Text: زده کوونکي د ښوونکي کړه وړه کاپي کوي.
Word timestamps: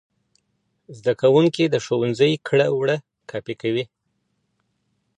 زده 0.97 1.13
کوونکي 1.21 1.63
د 1.69 1.75
ښوونکي 1.85 2.31
کړه 2.47 2.67
وړه 2.79 2.97
کاپي 3.29 3.55
کوي. 3.61 3.85